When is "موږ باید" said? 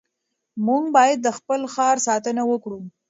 0.65-1.17